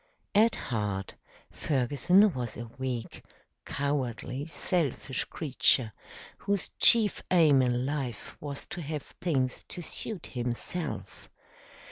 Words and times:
At 0.33 0.55
heart 0.55 1.13
Ferguson 1.51 2.33
was 2.33 2.57
a 2.57 2.65
weak, 2.79 3.23
cowardly, 3.65 4.47
selfish 4.47 5.25
creature, 5.25 5.93
whose 6.39 6.71
chief 6.79 7.21
aim 7.29 7.61
in 7.61 7.85
life 7.85 8.35
was 8.41 8.65
to 8.69 8.81
have 8.81 9.03
things 9.03 9.63
to 9.65 9.83
suit 9.83 10.25
himself. 10.25 11.29